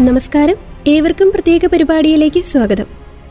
നമസ്കാരം. 0.00 0.54
ഏവർക്കും 0.88 1.30
പ്രത്യേക 1.30 1.66
പരിപാടിയിലേക്ക് 1.66 2.42
സ്വാഗതം. 2.42 2.84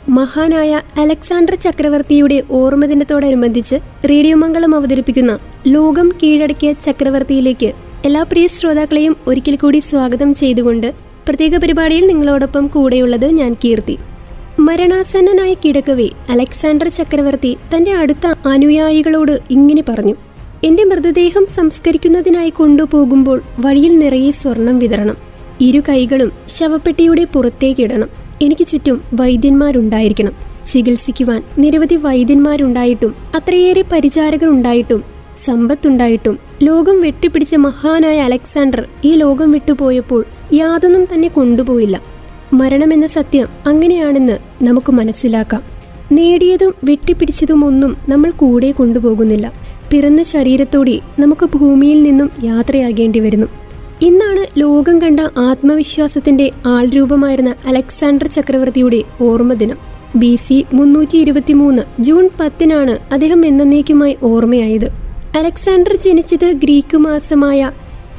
മഹാനായ 0.09 0.81
അലക്സാണ്ടർ 0.97 1.55
ചക്രവർത്തിയുടെ 1.55 2.43
ഓർമ്മദിനത്തോടനുബന്ധിച്ച് 2.51 3.75
റേഡിയോ 4.09 4.35
മംഗളം 4.35 4.75
അവതരിപ്പിക്കുന്ന 4.75 5.39
ലോകം 5.67 6.09
കീഴടക്കിയ 6.23 6.73
ചക്രവർത്തിയിലേക്ക് 6.73 7.73
എല്ലാ 8.05 8.23
പ്രിയ 8.23 8.47
ശ്രോതാക്കളെയും 8.47 9.15
ഒരിക്കൽ 9.27 9.55
കൂടി 9.55 9.79
സ്വാഗതം 9.79 10.33
ചെയ്തുകൊണ്ട് 10.33 10.93
പ്രത്യേക 11.27 11.57
പരിപാടിയിൽ 11.57 12.07
നിങ്ങളോടൊപ്പം 12.07 12.67
കൂടെയുള്ളത് 12.67 13.25
ഞാൻ 13.25 13.53
കീർത്തി. 13.53 13.97
മരണാസന്നനായി 14.59 15.57
കിടക്കവേ 15.65 16.09
അലക്സാണ്ടർ 16.29 16.87
ചക്രവർത്തി 16.87 17.57
തന്റെ 17.75 17.91
അടുത്ത 17.91 18.47
അനുയായികളോട് 18.47 19.39
ഇങ്ങനെ 19.51 19.83
പറഞ്ഞു. 19.89 20.15
എന്റെ 20.63 20.83
മൃതദേഹം 20.83 21.47
സംസ്കരിക്കുന്നതിനായി 21.55 22.49
കൊണ്ടുപോകുമ്പോൾ 22.49 23.41
വഴിയിൽ 23.59 23.99
നിറയെ 23.99 24.31
സ്വർണം 24.31 24.79
വിതരണം 24.79 25.30
ഇരു 25.61 25.81
കൈകളും 25.89 26.31
ശവപ്പെട്ടിയുടെ 26.47 27.23
പുറത്തേക്കിടണം. 27.23 28.09
എനിക്ക് 28.41 28.67
ചുറ്റും 28.67 29.01
വൈദ്യന്മാരുണ്ടായിരിക്കണം. 29.13 30.33
ചികിത്സിക്കുവാൻ 30.67 31.43
നിരവധി 31.57 31.95
വൈദ്യന്മാരുണ്ടായിട്ടും 31.95 33.15
അത്രയേറെ 33.35 33.83
പരിചാരകർ 33.91 34.47
ഉണ്ടായിട്ടും 34.47 35.03
സമ്പത്തുണ്ടായിട്ടും 35.35 36.39
ലോകം 36.63 37.01
വെട്ടിപ്പിടിച്ച 37.01 37.55
മഹാനായ 37.55 38.19
അലക്സാണ്ടർ 38.19 38.87
ഈ 39.05 39.15
ലോകം 39.15 39.51
വിട്ടുപോയപ്പോൾ 39.51 40.25
യാതൊന്നും 40.53 41.03
തന്നെ 41.03 41.27
കൊണ്ടുപോയില്ല. 41.27 42.01
മരണമെന്ന 42.53 43.07
സത്യം 43.07 43.47
അങ്ങനെയാണെന്ന് 43.65 44.37
നമുക്ക് 44.63 44.91
മനസ്സിലാക്കാം. 44.91 45.63
നേടിയതും 46.11 46.73
വെട്ടിപ്പിടിച്ചതുമൊന്നും 46.83 47.97
നമ്മൾ 48.09 48.31
കൂടെ 48.31 48.71
കൊണ്ടുപോകുന്നില്ല. 48.71 49.53
പിറന്ന 49.91 50.23
ശരീരത്തോടെ 50.23 50.99
നമുക്ക് 51.19 51.45
ഭൂമിയിൽ 51.45 52.03
നിന്നും 52.03 52.31
യാത്രയാകേണ്ടി 52.43 53.19
വരുന്നു 53.19 53.47
ഇന്നാണ് 54.03 54.59
ലോകം 54.59 55.01
കണ്ട 55.01 55.19
ആത്മവിശ്വാസത്തിന്റെ 55.37 56.51
ആൾരൂപമായിരുന്ന 56.65 57.55
അലക്സാണ്ടർ 57.65 58.27
ചക്രവർത്തിയുടെ 58.27 59.03
ഓർമ്മദിനം 59.21 59.77
ബി 60.15 60.35
സി 60.35 60.65
മുന്നൂറ്റി 60.73 61.17
ഇരുപത്തി 61.17 61.53
മൂന്ന് 61.53 62.01
ജൂൺ 62.01 62.29
പത്തിനാണ് 62.39 63.13
അദ്ദേഹം 63.13 63.45
എന്നേക്കുമായി 63.45 64.17
ഓർമ്മയായത്. 64.23 64.87
അലക്സാണ്ടർ 65.37 65.95
ജനിച്ചത് 65.95 66.51
ഗ്രീക്ക് 66.51 66.97
മാസമായ 66.97 67.71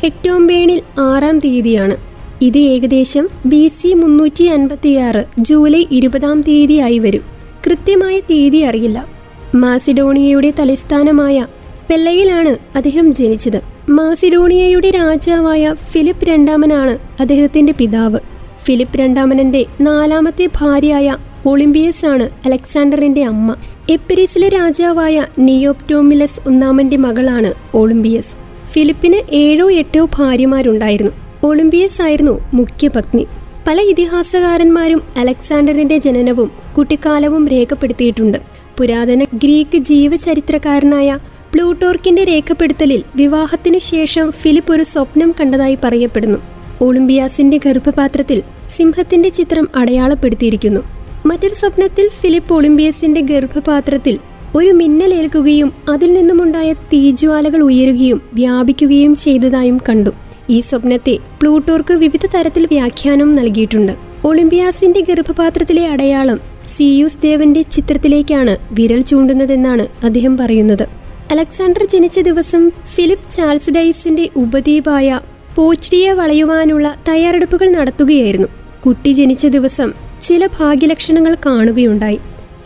ഹെക്ടോംബേണിൽ 0.03 0.83
ആറാം 0.98 1.39
തീയതിയാണ്. 1.39 1.97
ഇത് 2.42 2.59
ഏകദേശം 2.59 3.29
ബി 3.47 3.69
സി 3.69 3.95
മുന്നൂറ്റി 3.95 4.45
അൻപത്തിയാറ് 4.45 5.25
ജൂലൈ 5.39 5.87
ഇരുപതാം 5.91 6.41
തീയതിയായി 6.41 6.98
വരും. 6.98 7.25
കൃത്യമായ 7.67 8.20
തീയതി 8.20 8.59
അറിയില്ല. 8.59 9.07
മാസിഡോണിയയുടെ 9.55 10.53
തലസ്ഥാനമായ 10.59 11.47
പെല്ലയിലാണ് 11.93 12.57
അദ്ദേഹം 12.77 13.12
ജനിച്ചത്. 13.12 13.61
മാസിഡോണിയയുടെ 13.91 14.91
രാജാവായ 14.91 15.75
ഫിലിപ്പ് 15.91 16.25
രണ്ടാമനാണ് 16.25 16.98
അദ്ദേഹത്തിന്റെ 17.21 17.73
പിതാവ്. 17.79 18.19
ഫിലിപ്പ് 18.65 18.98
രണ്ടാമനന്റെ 18.98 19.67
നാലാമത്തെ 19.81 20.48
ഭാര്യയായ 20.61 21.17
ഒളിമ്പിയസ് 21.47 22.07
ആണ് 22.07 22.31
അലക്സാണ്ടറിന്റെ 22.47 23.25
അമ്മ. 23.25 23.57
എപ്പിരിസിലെ 23.91 24.48
രാജാവായ 24.48 25.27
നിയോപ്റ്റോമിലസ് 25.39 26.48
ഒന്നാമന്റെ 26.48 26.97
മകളാണ് 26.97 27.55
ഒളിമ്പിയസ്. 27.75 28.37
ഫിലിപ്പിന് 28.73 29.35
ഏഴോ 29.35 29.70
എട്ടോ 29.73 30.09
ഭാര്യമാരുണ്ടായിരുന്നു. 30.17 31.13
ഒളിമ്പിയസ് 31.43 32.03
ആയിരുന്നു 32.03 32.41
മുഖ്യപത്നി 32.55 33.27
പല 33.69 33.81
ഇതിഹാസകാരന്മാരും 33.81 35.03
അലക്സാണ്ടറിന്റെ 35.17 35.98
ജനനവും 35.98 36.51
കുട്ടിക്കാലവും 36.79 37.48
രേഖപ്പെടുത്തിയിട്ടുണ്ട്. 37.48 38.39
പുരാതന 38.79 39.27
ഗ്രീക്ക് 39.35 39.79
ജീവചരിത്രകാരനായ 39.79 41.19
പ്ലൂട്ടോർക്കിന്റെ 41.55 42.25
രേഖപ്പെടുത്തലിൽ 42.25 43.03
വിവാഹത്തിനു 43.17 43.78
ശേഷം 43.78 44.31
ഫിലിപ്പ് 44.31 44.72
ഒരു 44.72 44.83
സ്വപ്നം 44.83 45.34
കണ്ടതായി 45.41 45.78
പറയപ്പെടുന്നു. 45.84 46.39
ഒളിമ്പിയാസിന്റെ 46.81 47.61
ഗർഭപാത്രത്തിൽ 47.67 48.42
സിംഹത്തിന്റെ 48.69 49.28
ചിത്രം 49.28 49.69
അടയാളപ്പെടുത്തിയിരിക്കുന്നു. 49.75 50.80
മറ്റൊരു 51.27 51.55
സ്വപ്നത്തിൽ 51.55 52.08
ഫിലിപ്പ് 52.20 52.55
ഒളിമ്പിയസിന്റെ 52.55 53.20
ഗർഭപാത്രത്തിൽ 53.20 54.18
ഒരു 54.57 54.70
മിന്നലേൽക്കുകയും 54.70 55.73
അതിൽ 55.89 56.12
നിന്നുമുണ്ടായ 56.12 56.73
തീജ്വാലകൾ 56.73 57.61
ഉയരുകയും 57.62 58.23
വ്യാപിക്കുകയും 58.35 59.17
ചെയ്തതായും 59.17 59.80
കണ്ടു. 59.89 60.11
ഈ 60.51 60.61
സ്വപ്നത്തെ 60.61 61.18
പ്ലൂട്ടോർക്ക് 61.42 61.95
വിവിധ 61.95 62.27
തരത്തിൽ 62.27 62.64
വ്യാഖ്യാനം 62.64 63.33
നൽകിയിട്ടുണ്ട്. 63.33 63.92
ഒളിമ്പിയാസിന്റെ 64.24 65.01
ഗർഭപാത്രത്തിലെ 65.01 65.86
അടയാളം 65.89 66.41
സിയൂസ് 66.77 67.23
ദേവന്റെ 67.23 67.62
ചിത്രത്തിലേക്കാണ് 67.62 68.57
വിരൽ 68.73 69.01
ചൂണ്ടുന്നതെന്നാണ് 69.01 69.86
അദ്ദേഹം 70.05 70.36
പറയുന്നത്. 70.36 71.02
അലക്സാണ്ടർ 71.33 71.85
ജനിച്ച 71.85 72.20
ദിവസം 72.20 72.70
ഫിലിപ്പ് 72.95 73.31
ചാൾസ് 73.31 73.70
ഡൈസിന്റെ 73.70 74.29
ഉപദ്വീപായ 74.37 75.20
പോച്ചിയെ 75.55 76.13
വളയുവാനുള്ള 76.13 76.97
തയ്യാറെടുപ്പുകൾ 77.09 77.70
നടത്തുകയായിരുന്നു. 77.70 78.48
കുട്ടി 78.87 79.13
ജനിച്ച 79.13 79.47
ദിവസം 79.47 79.92
ചില 80.23 80.47
ഭാഗ്യലക്ഷണങ്ങൾ 80.47 81.37
കാണുകയുണ്ടായി. 81.47 82.19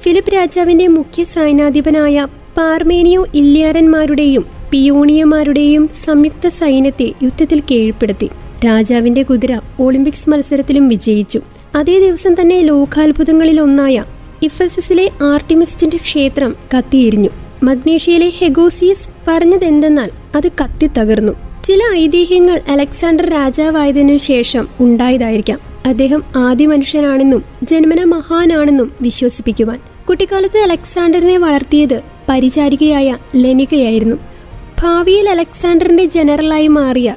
ഫിലിപ്പ് 0.02 0.34
രാജാവിന്റെ 0.34 0.86
മുഖ്യ 0.86 1.24
സൈനാധിപനായ 1.24 2.26
പാർമേനിയോ 2.56 3.26
ഇല്ലിയാരന്മാരുടെയും 3.34 4.46
പിയോണിയമാരുടെയും 4.70 5.88
സംയുക്ത 5.88 6.48
സൈന്യത്തെ 6.48 7.12
യുദ്ധത്തിൽ 7.22 7.62
കീഴ്പ്പെടുത്തി. 7.70 8.30
രാജാവിന്റെ 8.66 9.22
കുതിര 9.22 9.60
ഒളിമ്പിക്സ് 9.80 10.30
മത്സരത്തിലും 10.30 10.88
വിജയിച്ചു. 10.88 11.40
അതേ 11.74 11.98
ദിവസം 11.98 12.34
തന്നെ 12.34 12.60
ലോകാത്ഭുതങ്ങളിലൊന്നായ 12.60 14.04
ഇഫസിലെ 14.42 15.10
ആർട്ടിമിസ്റ്റിന്റെ 15.22 15.96
ക്ഷേത്രം 15.96 16.56
കത്തിയെരിഞ്ഞു. 16.78 17.45
മഗ്നേഷ്യയിലെ 17.62 18.32
ഹെഗോസിയസ് 18.38 19.08
പറഞ്ഞതെന്തെന്നാൽ 19.28 20.10
അത് 20.34 20.48
കത്തി 20.48 20.86
തകർന്നു. 20.86 21.32
ചില 21.64 21.80
ഐതിഹ്യങ്ങൾ 21.92 22.60
അലക്സാണ്ടർ 22.68 23.30
രാജാവായതിനു 23.30 24.16
ശേഷം 24.16 24.68
ഉണ്ടായതായിരിക്കാം. 24.80 25.60
അദ്ദേഹം 25.86 26.24
ആദ്യ 26.36 26.66
മനുഷ്യനാണെന്നും 26.66 27.44
ജന്മന 27.62 28.04
മഹാനാണെന്നും 28.04 28.92
വിശ്വസിപ്പിക്കുവാൻ. 29.00 29.80
കുട്ടിക്കാലത്ത് 30.08 30.58
അലക്സാണ്ടറിനെ 30.58 31.38
വളർത്തിയത് 31.38 32.00
പരിചാരികയായ 32.28 33.16
ലെനികയായിരുന്നു. 33.36 34.16
ഭാവിയിൽ 34.82 35.28
അലക്സാണ്ടറിന്റെ 35.28 36.04
ജനറലായി 36.04 36.66
മാറിയ 36.66 37.16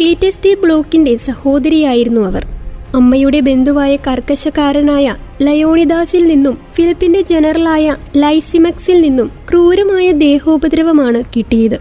ക്ലീറ്റസ് 0.00 0.38
ദി 0.44 0.54
ബ്ലോക്കിന്റെ 0.54 1.14
സഹോദരിയായിരുന്നു 1.14 2.20
അവർ. 2.20 2.55
അമ്മയുടെ 2.96 3.40
ബന്ധുവായ 3.40 3.96
കർക്കശക്കാരനായ 3.96 5.14
ലയോണിദാസിൽ 5.42 6.26
നിന്നും 6.26 6.58
ഫിലിപ്പിന്റെ 6.74 7.20
ജനറലായ 7.20 7.96
ലൈസിമക്സിൽ 8.16 9.00
നിന്നും 9.00 9.30
ക്രൂരമായ 9.50 10.12
ദേഹോപദ്രവമാണ് 10.12 11.22
കിട്ടിയത്. 11.36 11.78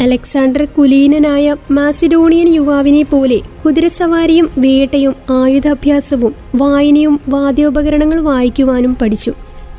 അലക്സാണ്ടർ 0.00 0.64
കുലീനനായ 0.64 1.56
മാസിഡോണിയൻ 1.70 2.48
യുവാവിനെ 2.54 3.02
പോലെ 3.02 3.40
കുതിരസവാരിയും 3.66 4.50
വേട്ടയും 4.58 5.14
ആയുധാഭ്യാസവും 5.30 6.34
വായനയും 6.54 7.20
വാദ്യോപകരണങ്ങൾ 7.28 8.20
വായിക്കുവാനും 8.20 8.96
പഠിച്ചു. 9.02 9.32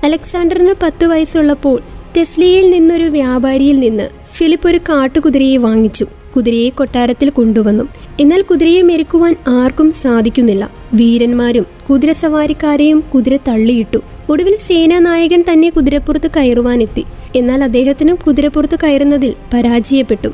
അലക്സാണ്ടറിന് 0.04 0.74
പത്ത് 0.84 1.06
വയസ്സുള്ളപ്പോൾ 1.06 1.80
ടെസ്ലിയിൽ 2.18 2.70
നിന്നൊരു 2.70 3.04
വ്യാപാരിയിൽ 3.04 3.80
നിന്ന് 3.80 4.08
ഫിലിപ്പ് 4.38 4.70
ഒരു 4.70 4.78
കാട്ടുകുതിരയെ 4.78 5.58
വാങ്ങിച്ചു. 5.58 6.06
കുതിരയെ 6.36 6.70
കൊട്ടാരത്തിൽ 6.70 7.30
കൊണ്ടുവന്നു. 7.30 7.84
എന്നാൽ 8.20 8.42
കുതിരയെ 8.42 8.82
മെരുക്കുവാൻ 8.82 9.36
ആർക്കും 9.48 9.92
സാധിക്കുന്നില്ല. 9.92 10.72
വീരന്മാരും 10.94 11.66
കുതിരസവാരിക്കാരെയും 11.90 13.00
കുതിര 13.00 13.38
തള്ളിയിട്ടു. 13.48 14.00
ഒടുവിൽ 14.30 14.56
സേനാനായകൻ 14.56 15.44
തന്നെ 15.52 15.70
കുതിരപ്പുറത്ത് 15.70 16.30
കയറുവാനെത്തി. 16.38 17.04
എന്നാൽ 17.36 17.64
അദ്ദേഹത്തിനും 17.64 18.16
കുതിരപ്പുറത്ത് 18.16 18.78
കയറുന്നതിൽ 18.84 19.34
പരാജയപ്പെട്ടു. 19.54 20.28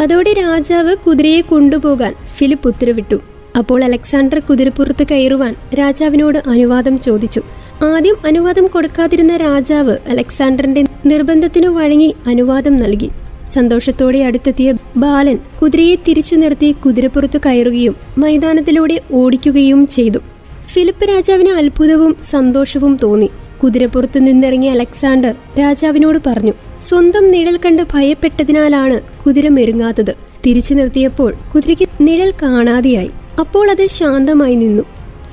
അതോടെ 0.00 0.32
രാജാവ് 0.32 0.96
കുതിരയെ 0.96 1.40
കൊണ്ടുപോകാൻ 1.40 2.14
ഫിലിപ്പ് 2.36 2.68
ഉത്തരവിട്ടു. 2.68 3.20
അപ്പോൾ 3.58 3.84
അലക്സാണ്ടർ 3.84 4.38
കുതിരപ്പുറത്ത് 4.38 5.06
കയറുവാൻ 5.10 5.54
രാജാവിനോട് 5.78 6.38
അനുവാദം 6.48 6.98
ചോദിച്ചു. 6.98 7.40
ആദ്യം 7.84 8.16
അനുവാദം 8.26 8.66
കൊടുക്കാതിരുന്ന 8.66 9.36
രാജാവ് 9.36 9.96
അലക്സാണ്ടറിന്റെ 10.06 10.84
നിർബന്ധത്തിനു 11.06 11.68
വഴങ്ങി 11.68 12.14
അനുവാദം 12.26 12.76
നൽകി. 12.76 13.10
സന്തോഷത്തോടെ 13.50 14.18
അടുത്തെത്തിയ 14.18 14.74
ബാലൻ 14.96 15.38
കുതിരയെ 15.62 15.94
തിരിച്ചു 15.94 16.36
നിർത്തി 16.36 16.72
കുതിരപ്പുറത്ത് 16.72 17.40
കയറുകയും 17.46 17.96
മൈതാനത്തിലൂടെ 18.18 19.00
ഓടിക്കുകയും 19.12 19.86
ചെയ്തു. 19.86 20.18
ഫിലിപ്പ് 20.66 21.08
രാജാവിന് 21.08 21.48
അത്ഭുതവും 21.48 22.16
സന്തോഷവും 22.22 22.98
തോന്നി. 23.02 23.30
കുതിരപ്പുറത്ത് 23.62 24.26
നിന്നിറങ്ങിയ 24.26 24.70
അലക്സാണ്ടർ 24.70 25.34
രാജാവിനോട് 25.58 26.18
പറഞ്ഞു 26.26 26.52
സ്വന്തം 26.80 27.30
നിഴൽ 27.30 27.56
കണ്ട് 27.56 27.82
ഭയപ്പെട്ടതിനാലാണ് 27.94 29.00
കുതിര 29.26 29.48
മെരുങ്ങാത്തത്. 29.48 30.14
തിരിച്ചു 30.46 30.74
നിർത്തിയപ്പോൾ 30.74 31.34
കുതിരയ്ക്ക് 31.54 31.88
നിഴൽ 32.00 32.32
കാണാതെയായി. 32.42 33.10
അപ്പോൾ 33.40 33.70
അത് 33.70 33.86
ശാന്തമായി 33.86 34.54
നിന്നു. 34.54 34.82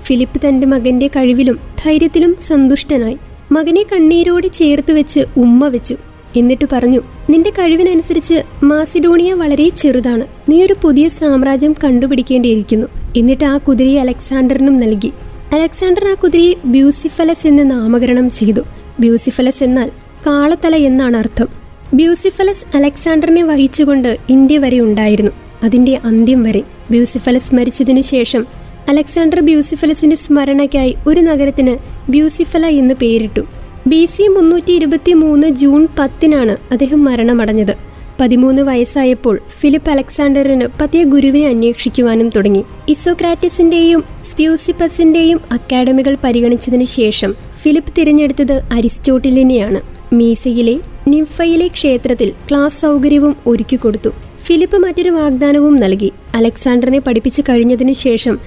ഫിലിപ്പ് 0.04 0.48
തന്റെ 0.48 0.68
മകന്റെ 0.68 1.08
കഴിവിലും 1.08 1.60
ധൈര്യത്തിലും 1.86 2.36
സന്തുഷ്ടനായി. 2.48 3.18
മകനെ 3.52 3.84
കണ്ണീരോടെ 3.84 4.48
ചേർത്ത് 4.48 4.92
വെച്ച് 4.92 5.20
ഉമ്മ 5.38 5.68
വെച്ചു. 5.68 5.96
എന്നിട്ട് 6.36 6.66
പറഞ്ഞു 6.72 7.00
നിന്റെ 7.30 7.50
കഴിവിനനുസരിച്ച് 7.50 8.44
മാസിഡോണിയ 8.64 9.34
വളരെ 9.34 9.70
ചെറുതാണ്. 9.70 10.52
നീ 10.52 10.64
ഒരു 10.64 10.76
പുതിയ 10.82 11.08
സാമ്രാജ്യം 11.08 11.76
കണ്ടുപിടിക്കേണ്ടിയിരിക്കുന്നു. 11.84 12.88
എന്നിട്ട് 13.18 13.44
ആ 13.44 13.58
കുതിരയെ 13.58 14.00
അലക്സാണ്ടറിനും 14.00 14.78
നൽകി. 14.78 15.12
അലക്സാണ്ടർ 15.54 16.08
ആ 16.08 16.14
കുതിരയെ 16.14 16.54
ബ്യൂസിഫലസ് 16.66 17.48
എന്ന് 17.48 17.72
നാമകരണം 17.72 18.30
ചെയ്തു. 18.30 18.62
ബ്യൂസിഫലസ് 19.00 19.64
എന്നാൽ 19.64 19.92
കാളത്തല 20.28 20.76
എന്നാണ് 20.76 21.18
അർത്ഥം. 21.18 21.48
ബ്യൂസിഫലസ് 21.94 22.78
അലക്സാണ്ടറിനെ 22.78 23.44
വഹിച്ചുകൊണ്ട് 23.44 24.18
ഇന്ത്യ 24.30 24.58
വരെ 24.58 24.80
ഉണ്ടായിരുന്നു. 24.80 25.32
അതിന്റെ 25.64 26.00
അന്ത്യം 26.06 26.44
വരെ 26.44 26.62
ബ്യൂസിഫലസ് 26.92 27.56
മരിച്ചതിനു 27.56 28.02
ശേഷം 28.02 28.48
അലക്സാണ്ടർ 28.90 29.40
ബ്യൂസിഫലസിന്റെ 29.40 30.16
സ്മരണയ്ക്കായി 30.16 30.96
ഒരു 31.08 31.20
നഗരത്തിന് 31.20 31.78
ബ്യൂസിഫല 32.12 32.66
എന്ന് 32.66 32.94
പേരിട്ടു. 32.94 33.63
ബി 33.88 34.06
സി 34.06 34.28
മുന്നൂറ്റി 34.28 34.72
ഇരുപത്തി 34.72 35.14
മൂന്ന് 35.14 35.48
ജൂൺ 35.48 35.88
പത്തിനാണ് 36.00 36.58
അദ്ദേഹം 36.72 37.04
മരണമടഞ്ഞത്. 37.04 37.72
പതിമൂന്ന് 38.22 38.62
വയസ്സായപ്പോൾ 38.62 39.40
ഫിലിപ്പ് 39.60 39.92
അലക്സാണ്ടറിന് 39.92 40.68
പതിയ 40.82 41.04
ഗുരുവിനെ 41.04 41.48
അന്വേഷിക്കുവാനും 41.48 42.30
തുടങ്ങി. 42.30 42.64
ഇസോക്രാറ്റിസിന്റെയും 42.90 44.04
സ്പ്യൂസിപ്പസിന്റെയും 44.22 45.42
അക്കാഡമികൾ 45.52 46.18
പരിഗണിച്ചതിനു 46.24 46.84
ശേഷം 46.84 47.34
ഫിലിപ്പ് 47.62 47.94
തിരഞ്ഞെടുത്തത് 47.98 48.62
അരിസ്റ്റോട്ടിലിനെയാണ്. 48.72 49.82
മീസയിലെ 50.14 50.80
നിംഫയിലെ 51.08 51.68
ക്ഷേത്രത്തിൽ 51.68 52.34
ക്ലാസ് 52.50 52.82
സൗകര്യവും 52.82 53.36
ഒരുക്കിക്കൊടുത്തു 53.48 54.10
ഫിലിപ്പ് 54.46 54.78
മറ്റൊരു 54.78 55.10
വാഗ്ദാനവും 55.10 55.76
നൽകി. 55.76 56.12
അലക്സാണ്ടറിനെ 56.36 57.00
പഠിപ്പിച്ചു 57.00 57.44
കഴിഞ്ഞതിനു 57.50 57.94
ശേഷം 57.94 58.40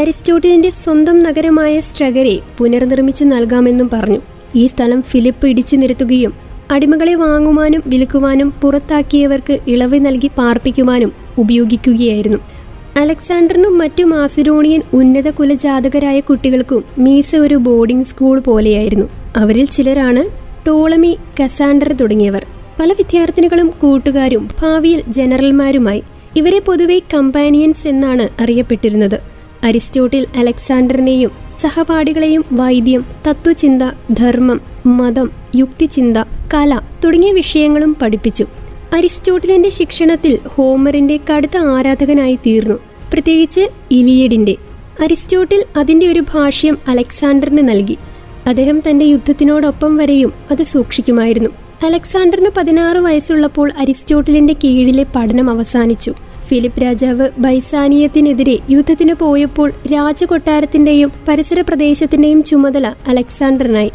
അരിസ്റ്റോട്ടിലിന്റെ 0.00 0.70
സ്വന്തം 0.70 1.18
നഗരമായ 1.22 1.80
സ്ട്രഗരെ 1.80 2.38
പുനർനിർമ്മിച്ചു 2.58 3.24
നൽകാമെന്നും 3.24 3.90
പറഞ്ഞു. 3.92 4.31
ഈ 4.56 4.66
സ്ഥലം 4.66 5.02
ഫിലിപ്പ് 5.02 5.46
ഇടിച്ചു 5.46 5.76
നിരത്തുകയും 5.76 6.32
അടിമകളെ 6.70 7.14
വാങ്ങുവാനും 7.14 7.82
വിൽക്കുവാനും 7.86 8.54
പുറത്താക്കിയവർക്ക് 8.62 9.60
ഇളവ് 9.68 10.06
നൽകി 10.06 10.30
പാർപ്പിക്കുവാനും 10.38 11.12
ഉപയോഗിക്കുകയായിരുന്നു. 11.38 12.38
അലക്സാണ്ടറിനും 12.96 13.78
മറ്റു 13.78 14.04
മാസിഡോണിയൻ 14.04 14.82
ഉന്നത 14.92 15.30
കുലജാതകരായ 15.30 16.20
കുട്ടികൾക്കും 16.20 16.84
മീസ 16.98 17.36
ഒരു 17.36 17.54
ബോർഡിംഗ് 17.54 18.04
സ്കൂൾ 18.04 18.38
പോലെയായിരുന്നു. 18.38 19.06
അവരിൽ 19.36 19.64
ചിലരാണ് 19.64 20.24
ടോളമി 20.66 21.16
കസാണ്ടർ 21.40 21.92
തുടങ്ങിയവർ. 21.92 22.46
പല 22.80 22.92
വിദ്യാർത്ഥിനികളും 22.92 23.72
കൂട്ടുകാരും 23.82 24.48
ഭാവിയിൽ 24.62 25.02
ജനറൽമാരുമായി 25.08 26.02
ഇവരെ 26.36 26.58
പൊതുവെ 26.58 26.98
കമ്പാനിയൻസ് 27.14 27.88
എന്നാണ് 27.88 28.42
അറിയപ്പെട്ടിരുന്നത്. 28.42 29.20
അരിസ്റ്റോട്ടിൽ 29.64 30.26
അലക്സാണ്ടറിനെയും 30.36 31.41
സഹപാഠികളെയും 31.60 32.44
വൈദ്യം 32.52 33.04
തത്വചിന്ത 33.28 33.82
ധർമ്മം 34.10 34.60
മതം 34.86 35.30
യുക്തിചിന്ത 35.56 36.16
കല 36.54 36.80
തുടങ്ങിയ 37.04 37.32
വിഷയങ്ങളും 37.32 37.96
പഠിപ്പിച്ചു. 38.02 38.46
അരിസ്റ്റോട്ടിലിന്റെ 38.96 39.70
ശിക്ഷണത്തിൽ 39.70 40.38
ഹോമറിന്റെ 40.46 41.18
കടുത്ത 41.30 41.56
ആരാധകനായി 41.56 42.34
തീർന്നു. 42.34 42.74
പ്രത്യേകിച്ച് 43.12 43.60
ഇലിയഡിന്റെ. 43.90 44.56
അരിസ്റ്റോട്ടിൽ 45.02 45.64
അതിന്റെ 45.76 46.06
ഒരു 46.06 46.20
ഭാഷ്യം 46.20 46.78
അലക്സാണ്ടറിന് 46.88 47.68
നൽകി. 47.68 47.96
അദ്ദേഹം 48.46 48.82
തന്റെ 48.90 49.04
യുദ്ധത്തിനോടൊപ്പം 49.04 49.96
വരെയും 49.96 50.32
അത് 50.50 50.62
സൂക്ഷിക്കുമായിരുന്നു. 50.62 51.50
അലക്സാണ്ടറിന് 51.84 52.48
പതിനാറ് 52.56 52.98
വയസ്സുള്ളപ്പോൾ 52.98 53.70
അരിസ്റ്റോട്ടിലിന്റെ 53.78 54.52
കീഴിലെ 54.64 55.06
പഠനം 55.16 55.50
അവസാനിച്ചു. 55.50 56.14
ഫിലിപ്പ് 56.52 56.82
രാജാവ് 56.82 57.28
ബൈസാനിയത്തിനെതിരെ 57.38 58.58
യുദ്ധത്തിന് 58.70 59.14
പോയപ്പോൾ 59.14 59.72
രാജകൊട്ടാരത്തിന്റെയും 59.92 61.12
പരിസര 61.28 61.60
പ്രദേശത്തിന്റെയും 61.60 62.42
ചുമതല 62.42 62.94
അലക്സാണ്ടറിനായി. 63.08 63.90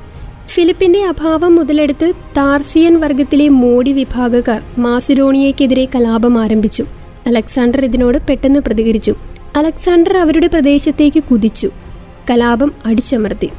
ഫിലിപ്പിന്റെ 0.48 1.06
അഭാവം 1.06 1.56
മുതലെടുത്ത് 1.56 2.14
താർസിയൻ 2.38 3.00
വർഗത്തിലെ 3.00 3.50
മോഡി 3.50 3.92
വിഭാഗക്കാർ 3.92 4.62
മാസിഡോണിയയ്ക്കെതിരെ 4.78 5.88
കലാപം 5.96 6.38
ആരംഭിച്ചു. 6.38 6.86
അലക്സാണ്ടർ 7.28 7.86
ഇതിനോട് 7.86 8.18
പെട്ടെന്ന് 8.30 8.60
പ്രതികരിച്ചു. 8.60 9.16
അലക്സാണ്ടർ 9.56 10.18
അവരുടെ 10.18 10.48
പ്രദേശത്തേക്ക് 10.48 11.24
കുതിച്ചു. 11.24 11.70
കലാപം 12.30 12.72
അടിച്ചമർത്തി. 12.86 13.50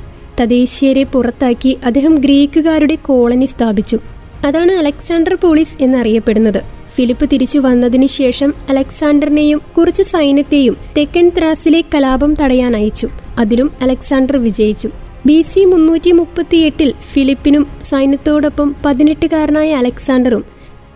തദ്ദേശീയരെ 0.41 1.03
പുറത്താക്കി 1.03 1.79
അദ്ദേഹം 1.85 2.15
ഗ്രീക്കുകാരുടെ 2.15 2.95
കോളനി 2.95 3.45
സ്ഥാപിച്ചു. 3.45 3.99
അതാണ് 4.47 4.73
അലക്സാണ്ടർ 4.73 5.35
പോളിസ് 5.35 5.77
എന്നറിയപ്പെടുന്നത്. 5.81 6.78
ഫിലിപ്പ് 6.99 7.31
തിരിച്ചു 7.33 7.59
വന്നതിനു 7.59 8.07
ശേഷം 8.07 8.55
അലക്സാണ്ടറിനെയും 8.69 9.61
കുറച്ച് 9.79 10.03
സൈന്യത്തെയും 10.03 10.77
തെക്കൻ 10.99 11.31
ത്രാസിലെ 11.39 11.85
കലാപം 11.95 12.35
തടയാൻ 12.35 12.77
അയച്ചു. 12.77 13.09
അതിലും 13.39 13.71
അലക്സാണ്ടർ 13.83 14.37
വിജയിച്ചു. 14.37 14.89
ബി 15.27 15.43
സി 15.43 15.65
മുന്നൂറ്റി 15.65 16.11
മുപ്പത്തിയെട്ടിൽ 16.11 16.95
ഫിലിപ്പിനും 17.13 17.67
സൈന്യത്തോടൊപ്പം 17.83 18.75
പതിനെട്ടുകാരനായ 18.85 19.73
അലക്സാണ്ടറും 19.73 20.45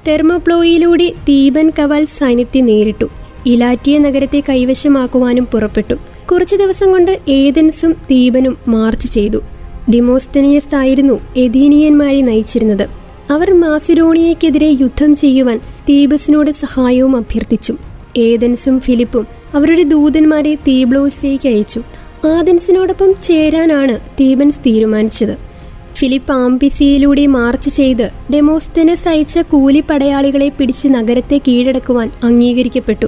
തെർമോപ്ലോയിലൂടെ 0.08 1.08
തീബൻ 1.08 1.72
കവാൽ 1.78 2.04
സൈന്യത്തെ 2.04 2.60
നേരിട്ടു. 2.60 3.04
ഇലാറ്റിയ 3.46 3.98
നഗരത്തെ 3.98 4.42
കൈവശമാക്കുവാനും 4.48 5.44
പുറപ്പെട്ടു. 5.44 5.94
കുറച്ചു 6.32 6.56
ദിവസം 6.56 6.90
കൊണ്ട് 6.90 7.20
ഏതൻസും 7.28 7.92
തീബനും 7.92 8.56
മാർച്ച് 8.68 9.12
ചെയ്തു. 9.12 9.40
ഡിമോസ്തനിയസ് 9.94 10.74
ആയിരുന്നു 10.74 11.20
എഥീനിയന്മാരെ 11.36 12.20
നയിച്ചിരുന്നത്. 12.20 12.88
അവർ 13.30 13.52
മാസിഡോണിയക്കെതിരെ 13.52 14.66
യുദ്ധം 14.66 15.16
ചെയ്യുവാൻ 15.16 15.60
തീബസിനോട് 15.88 16.50
സഹായവും 16.50 17.16
അഭ്യർത്ഥിച്ചു 17.16 17.74
ഏതൻസും 18.16 18.80
ഫിലിപ്പും 18.80 19.26
അവരുടെ 19.54 19.82
ദൂതന്മാരെ 19.82 20.54
തീബ്ലോസിലേക്ക് 20.54 21.48
അയച്ചു. 21.48 21.82
ആദൻസിനോടൊപ്പം 22.26 23.14
ചേരാനാണ് 23.22 24.00
തീബൻസ് 24.00 24.58
തീരുമാനിച്ചത്. 24.58 25.36
ഫിലിപ്പ് 25.94 26.32
ആംബിസിയിലൂടെ 26.32 27.26
മാർച്ച് 27.26 27.70
ചെയ്ത് 27.70 28.10
ഡെമോസ്തനസ് 28.32 29.08
അയച്ച 29.08 29.38
കൂലിപ്പടയാളികളെ 29.38 30.48
പിടിച്ച് 30.48 30.88
നഗരത്തെ 30.88 31.40
കീഴടക്കുവാൻ 31.48 32.10
അംഗീകരിക്കപ്പെട്ടു. 32.22 33.06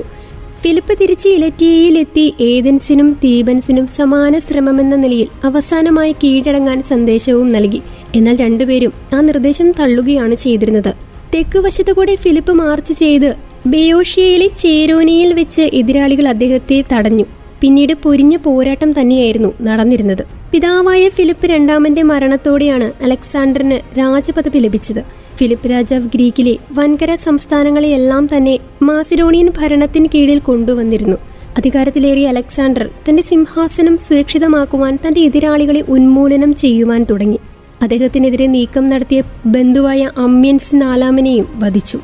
ഫിലിപ്പ് 0.63 0.99
തിരിച്ച് 1.01 1.29
ഇലറ്റിയയിലെത്തി 1.29 2.35
ഏതൻസിനും 2.41 3.13
തീബൻസിനും 3.25 3.87
സമാന 3.87 4.39
ശ്രമമെന്ന 4.39 4.97
നിലയിൽ 4.97 5.29
അവസാനമായി 5.45 6.17
കീഴടങ്ങാൻ 6.25 6.83
സന്ദേശവും 6.83 7.53
നൽകി. 7.53 7.83
എന്നാൽ 8.15 8.37
രണ്ടുപേരും 8.37 8.93
ആ 9.15 9.21
നിർദ്ദേശം 9.21 9.73
തള്ളുകയാണ് 9.73 10.35
ചെയ്തിരുന്നത്. 10.35 11.04
തെക്കുവശത്തുകൂടെ 11.35 12.15
ഫിലിപ്പ് 12.15 12.53
മാർച്ച് 12.53 12.93
ചെയ്ത് 12.93 13.35
ബയോഷ്യയിലെ 13.67 14.49
ചേരോനിയിൽ 14.59 15.33
വെച്ച് 15.35 15.63
എതിരാളികൾ 15.63 16.29
അദ്ദേഹത്തെ 16.29 16.85
തടഞ്ഞു. 16.93 17.25
പിന്നീട് 17.61 17.93
പൊരിഞ്ഞ 17.93 18.37
പോരാട്ടം 18.37 19.01
തന്നെയായിരുന്നു 19.01 19.51
നടന്നിരുന്നത്. 19.63 20.23
പിതാവായ 20.53 21.09
ഫിലിപ്പ് 21.09 21.47
രണ്ടാമന്റെ 21.47 22.03
മരണത്തോടെയാണ് 22.03 23.05
അലക്സാണ്ടറിന് 23.05 23.99
രാജപദവി 23.99 24.59
ലഭിച്ചത്. 24.59 25.03
ഫിലിപ്പ് 25.37 25.71
രാജാവ് 25.71 26.09
ഗ്രീക്കിലെ 26.15 26.57
വൻകര 26.73 27.15
സംസ്ഥാനങ്ങളെയെല്ലാം 27.15 28.29
തന്നെ 28.37 28.59
മാസിഡോണിയൻ 28.83 29.51
ഭരണത്തിന് 29.59 30.09
കീഴിൽ 30.15 30.39
കൊണ്ടുവന്നിരുന്നു. 30.39 31.17
അധികാരത്തിലേറിയ 31.57 32.27
അലക്സാണ്ടർ 32.27 32.91
തന്റെ 33.09 33.23
സിംഹാസനം 33.23 33.99
സുരക്ഷിതമാക്കുവാൻ 33.99 34.99
തന്റെ 35.07 35.21
എതിരാളികളെ 35.21 35.83
ഉന്മൂലനം 35.89 36.55
ചെയ്യുവാൻ 36.55 37.03
തുടങ്ങി. 37.11 37.41
അദ്ദേഹത്തിനെതിരെ 37.85 38.47
നീക്കം 38.47 38.87
നടത്തിയ 38.87 39.23
ബന്ധുവായ 39.47 40.11
അമ്യൻസ് 40.19 40.77
നാലാമനെയും 40.77 41.47
വധിച്ചു. 41.55 41.99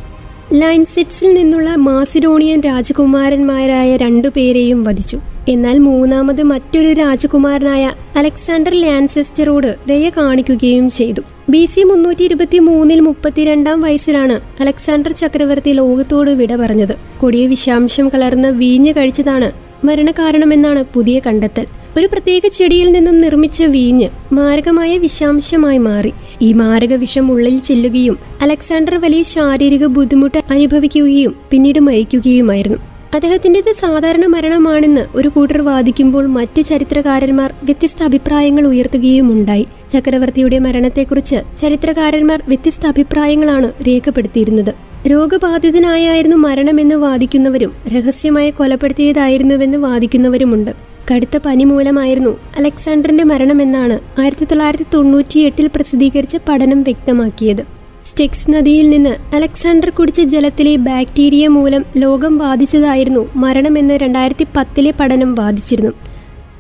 ലൈൻസെറ്റ്സിൽ 0.53 1.35
നിന്നുള്ള 1.35 1.71
മാസിഡോണിയൻ 1.71 2.61
രാജകുമാരന്മാരായ 2.61 3.97
രണ്ടുപേരെയും 3.97 4.85
വധിച്ചു. 4.85 5.19
എന്നാൽ 5.49 5.79
മൂന്നാമത് 5.79 6.43
മറ്റൊരു 6.43 6.93
രാജകുമാരനായ 6.93 7.93
അലക്സാണ്ടർ 8.17 8.75
ലാൻസെസ്റ്ററോട് 8.75 9.77
ദയ 9.89 10.09
കാണിക്കുകയും 10.09 10.91
ചെയ്തു. 10.91 11.23
ബി 11.51 11.65
സി 11.65 11.83
മുന്നൂറ്റി 11.83 12.25
ഇരുപത്തി 12.25 12.59
മൂന്നിൽ 12.59 13.01
മുപ്പത്തിരണ്ടാം 13.01 13.81
വയസ്സിലാണ് 13.81 14.41
അലക്സാണ്ടർ 14.61 15.13
ചക്രവർത്തി 15.13 15.71
ലോകത്തോട് 15.71 16.31
വിട 16.31 16.57
പറഞ്ഞത്. 16.57 16.95
കൊടിയ 17.21 17.47
വിഷാംശം 17.47 18.09
കലർന്ന 18.09 18.49
വീഞ്ഞ് 18.49 18.93
കഴിച്ചതാണ് 18.97 19.51
മരണകാരണമെന്നാണ് 19.87 20.85
പുതിയ 20.95 21.21
കണ്ടെത്തൽ. 21.27 21.67
ഒരു 21.97 22.07
പ്രത്യേക 22.07 22.47
ചെടിയിൽ 22.47 22.93
നിന്നും 22.93 23.19
നിർമ്മിച്ച 23.19 23.63
വീഞ്ഞ് 23.63 24.09
മാരകമായ 24.33 24.99
വിഷാംശമായി 24.99 25.79
മാറി. 25.79 26.13
ഈ 26.43 26.53
മാരക 26.53 26.95
വിഷം 26.95 27.33
ഉള്ളിൽ 27.33 27.59
ചെല്ലുകയും 27.59 28.19
അലക്സാണ്ടർ 28.41 28.97
വലിയ 28.97 29.23
ശാരീരിക 29.23 29.87
ബുദ്ധിമുട്ട് 29.87 30.39
അനുഭവിക്കുകയും 30.51 31.37
പിന്നീട് 31.51 31.81
മരിക്കുകയുമായിരുന്നു. 31.81 32.79
അദ്ദേഹത്തിന്റെത് 33.15 33.75
സാധാരണ 33.81 34.27
മരണമാണെന്ന് 34.27 35.01
ഒരു 35.15 35.29
കൂട്ടർ 35.29 35.63
വാദിക്കുമ്പോൾ 35.63 36.27
മറ്റ് 36.27 36.63
ചരിത്രകാരന്മാർ 36.63 37.55
വ്യത്യസ്ത 37.63 38.03
അഭിപ്രായങ്ങൾ 38.03 38.67
ഉയർത്തുകയുമുണ്ടായി. 38.67 39.67
ചക്രവർത്തിയുടെ 39.93 40.59
മരണത്തെക്കുറിച്ച് 40.59 41.37
ചരിത്രകാരന്മാർ 41.57 42.43
വ്യത്യസ്ത 42.49 42.87
അഭിപ്രായങ്ങളാണ് 42.87 43.73
രേഖപ്പെടുത്തിയിരുന്നത്. 43.89 44.75
രോഗബാധിതനായായിരുന്നു 45.07 46.37
മരണമെന്ന് 46.37 46.95
വാദിക്കുന്നവരും 46.95 47.73
രഹസ്യമായി 47.89 48.51
കൊലപ്പെടുത്തിയതായിരുന്നുവെന്ന് 48.51 49.79
വാദിക്കുന്നവരുമുണ്ട്. 49.79 50.90
കടുത്ത 51.11 51.37
പനി 51.37 51.65
മൂലമായിരുന്നു 51.65 52.37
അലക്സാണ്ടറിന്റെ 52.57 53.25
മരണമെന്നാണ് 53.25 54.21
ആയിരത്തി 54.21 54.45
തൊള്ളായിരത്തി 54.45 54.87
തൊണ്ണൂറ്റിയെട്ടിൽ 54.95 55.67
പ്രസിദ്ധീകരിച്ച 55.67 56.37
പഠനം 56.49 56.83
വ്യക്തമാക്കിയത്. 56.83 57.63
സ്റ്റെക്സ് 58.05 58.51
നദിയിൽ 58.51 58.91
നിന്ന് 58.91 59.35
അലക്സാണ്ടർ 59.35 59.91
കുടിച്ച 59.91 60.21
ജലത്തിലെ 60.21 60.77
ബാക്ടീരിയ 60.77 61.49
മൂലം 61.49 61.85
ലോകം 61.97 62.39
ബാധിച്ചതായിരുന്നു 62.39 63.29
മരണമെന്ന് 63.37 63.95
രണ്ടായിരത്തി 63.95 64.47
പത്തിലെ 64.57 64.91
പഠനം 65.01 65.35
വാദിച്ചിരുന്നു. 65.35 65.93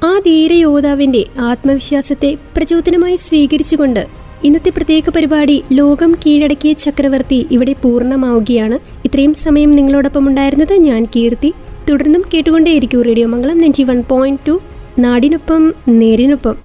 ആ 0.04 0.18
ധീര 0.26 0.52
യോദ്ധാവിന്റെ 0.52 1.24
ആത്മവിശ്വാസത്തെ 1.38 2.36
പ്രചോദനമായി 2.56 3.16
സ്വീകരിച്ചുകൊണ്ട് 3.16 4.06
ഇന്നത്തെ 4.44 4.70
പ്രത്യേക 4.70 5.10
പരിപാടി 5.10 5.62
ലോകം 5.72 6.16
കീഴടക്കിയ 6.26 6.72
ചക്രവർത്തി 6.72 7.46
ഇവിടെ 7.50 7.72
പൂർണമാവുകയാണ്. 7.72 8.78
ഇത്രയും 9.04 9.34
സമയം 9.34 9.72
നിങ്ങളോടൊപ്പം 9.72 10.28
ഉണ്ടായിരുന്നത് 10.28 10.72
ഞാൻ 10.72 11.04
കീർത്തി. 11.16 11.52
തുടർന്നും 11.90 12.24
കേട്ടുകൊണ്ടേയിരിക്കും 12.34 13.02
radio 13.02 13.28
Mangalam 13.34 13.58
ninety 13.58 13.82
one 13.82 14.00
point 14.08 14.44
two 14.48 14.56
നാടിനൊപ്പം 14.98 15.62
നേരിനൊപ്പം. 16.00 16.56